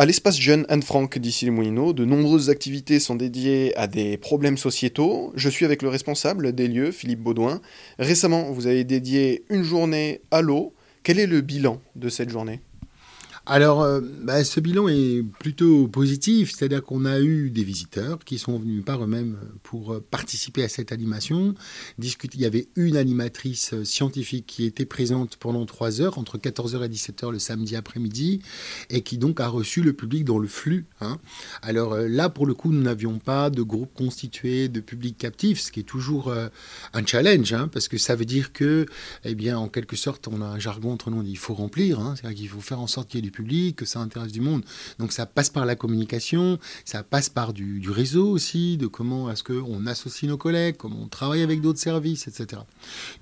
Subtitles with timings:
[0.00, 4.56] À l'espace jeune Anne-Franck d'ici les Moulineaux, de nombreuses activités sont dédiées à des problèmes
[4.56, 5.30] sociétaux.
[5.34, 7.60] Je suis avec le responsable des lieux, Philippe Baudouin.
[7.98, 10.72] Récemment, vous avez dédié une journée à l'eau.
[11.02, 12.60] Quel est le bilan de cette journée?
[13.52, 18.38] Alors, euh, bah, ce bilan est plutôt positif, c'est-à-dire qu'on a eu des visiteurs qui
[18.38, 21.56] sont venus par eux-mêmes pour euh, participer à cette animation.
[21.98, 26.84] Il y avait une animatrice euh, scientifique qui était présente pendant trois heures, entre 14h
[26.84, 28.40] et 17h le samedi après-midi,
[28.88, 30.86] et qui donc a reçu le public dans le flux.
[31.00, 31.18] Hein.
[31.60, 35.72] Alors là, pour le coup, nous n'avions pas de groupe constitué de public captif, ce
[35.72, 36.32] qui est toujours
[36.92, 38.86] un challenge, hein, parce que ça veut dire que,
[39.24, 42.14] eh bien, en quelque sorte, on a un jargon entre nous, il faut remplir, hein,
[42.14, 43.39] c'est-à-dire qu'il faut faire en sorte qu'il y ait du public,
[43.76, 44.62] que ça intéresse du monde.
[44.98, 49.42] Donc ça passe par la communication, ça passe par du, réseau aussi, de comment est-ce
[49.42, 52.62] qu'on associe nos collègues, comment on travaille avec d'autres services, etc.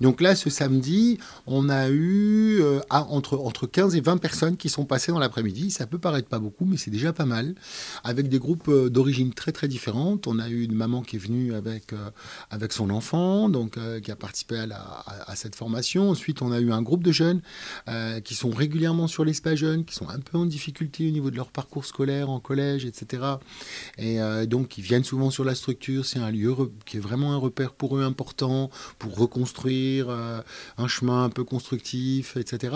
[0.01, 4.69] Donc là, ce samedi, on a eu euh, entre, entre 15 et 20 personnes qui
[4.69, 5.71] sont passées dans l'après-midi.
[5.71, 7.55] Ça peut paraître pas beaucoup, mais c'est déjà pas mal.
[8.03, 10.27] Avec des groupes euh, d'origine très très différentes.
[10.27, 12.09] On a eu une maman qui est venue avec, euh,
[12.51, 16.09] avec son enfant, donc qui a participé à, à, cette formation.
[16.09, 17.41] Ensuite, on a eu un groupe de jeunes
[18.23, 21.51] qui sont régulièrement sur l'espace jeune, qui un peu en difficulté au niveau de leur
[21.51, 23.23] parcours scolaire en collège, etc.
[23.97, 26.05] Et euh, donc, ils viennent souvent sur la structure.
[26.05, 30.41] C'est un lieu qui est vraiment un repère pour eux important, pour reconstruire euh,
[30.77, 32.75] un chemin un peu constructif, etc.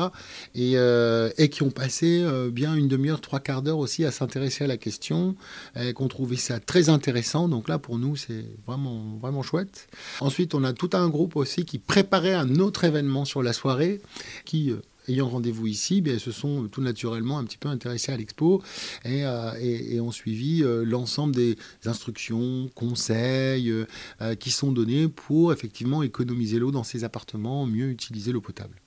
[0.55, 4.63] Et, euh, et qui ont passé bien une demi-heure, trois quarts d'heure aussi à s'intéresser
[4.63, 5.35] à la question,
[5.79, 7.47] et qu'on trouvait ça très intéressant.
[7.47, 9.87] Donc là, pour nous, c'est vraiment, vraiment chouette.
[10.19, 14.01] Ensuite, on a tout un groupe aussi qui préparait un autre événement sur la soirée,
[14.45, 14.73] qui
[15.07, 18.61] ayant rendez-vous ici, bien, se sont tout naturellement un petit peu intéressés à l'expo
[19.05, 26.03] et, euh, ont suivi euh, l'ensemble des instructions, conseils euh, qui sont donnés pour effectivement
[26.03, 28.81] économiser l'eau dans ces appartements, mieux utiliser l'eau potable.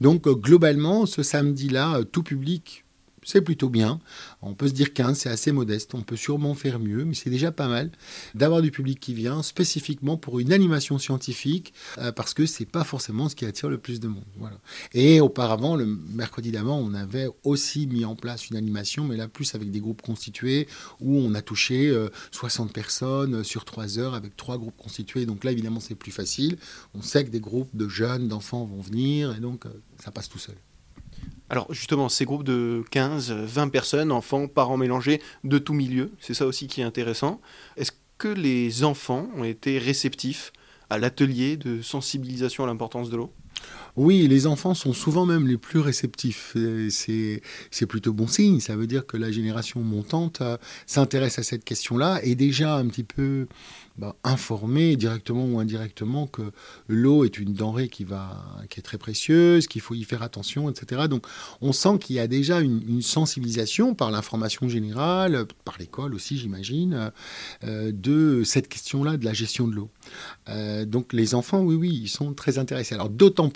[0.00, 2.85] Donc globalement, ce samedi-là, tout public
[3.26, 4.00] c'est plutôt bien.
[4.40, 5.94] On peut se dire 15, c'est assez modeste.
[5.94, 7.90] On peut sûrement faire mieux, mais c'est déjà pas mal
[8.34, 12.84] d'avoir du public qui vient spécifiquement pour une animation scientifique, euh, parce que c'est pas
[12.84, 14.24] forcément ce qui attire le plus de monde.
[14.38, 14.58] Voilà.
[14.94, 19.26] Et auparavant, le mercredi d'avant, on avait aussi mis en place une animation, mais là
[19.26, 20.68] plus avec des groupes constitués,
[21.00, 21.92] où on a touché
[22.30, 25.26] 60 euh, personnes sur 3 heures avec trois groupes constitués.
[25.26, 26.58] Donc là, évidemment, c'est plus facile.
[26.94, 30.28] On sait que des groupes de jeunes, d'enfants vont venir, et donc euh, ça passe
[30.28, 30.56] tout seul.
[31.48, 36.34] Alors justement, ces groupes de 15, 20 personnes, enfants, parents mélangés, de tout milieu, c'est
[36.34, 37.40] ça aussi qui est intéressant.
[37.76, 40.52] Est-ce que les enfants ont été réceptifs
[40.90, 43.32] à l'atelier de sensibilisation à l'importance de l'eau?
[43.96, 46.56] Oui, les enfants sont souvent même les plus réceptifs.
[46.90, 48.60] C'est plutôt bon signe.
[48.60, 52.86] Ça veut dire que la génération montante euh, s'intéresse à cette question-là et déjà un
[52.86, 53.46] petit peu
[53.98, 56.42] bah, informé directement ou indirectement que
[56.86, 60.68] l'eau est une denrée qui, va, qui est très précieuse, qu'il faut y faire attention,
[60.68, 61.08] etc.
[61.08, 61.26] Donc
[61.62, 67.10] on sent qu'il y a déjà une, sensibilisation par l'information générale, par l'école aussi j'imagine,
[67.64, 69.90] euh, de cette question-là de la gestion de l'eau.
[70.50, 72.94] Euh, donc les enfants, oui, oui, ils sont très intéressés.
[72.94, 73.48] Alors d'autant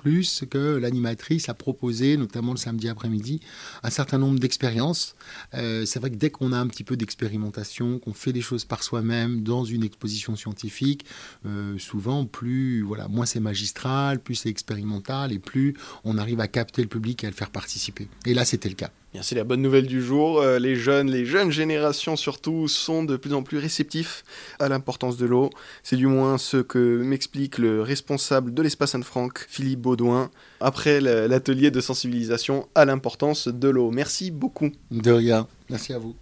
[0.45, 3.41] que l'animatrice a proposé, notamment le samedi après-midi,
[3.83, 5.15] un certain nombre d'expériences.
[5.55, 8.65] Euh, c'est vrai que dès qu'on a un petit peu d'expérimentation, qu'on fait des choses
[8.65, 11.05] par soi-même dans une exposition scientifique,
[11.47, 15.75] euh, souvent plus voilà, moins c'est magistral, plus c'est expérimental et plus
[16.05, 18.09] on arrive à capter le public et à le faire participer.
[18.27, 18.91] Et là, c'était le cas.
[19.13, 20.41] Bien, c'est la bonne nouvelle du jour.
[20.41, 24.23] Euh, les jeunes, les jeunes générations surtout, sont de plus en plus réceptifs
[24.61, 25.51] à l'importance de l'eau.
[25.83, 31.73] C'est du moins ce que m'explique le responsable de l'espace Anne-Franck, Philippe Baudouin, après l'atelier
[31.73, 33.91] de sensibilisation à l'importance de l'eau.
[33.91, 34.71] Merci beaucoup.
[34.93, 35.49] De rien.
[35.69, 36.15] Merci à vous.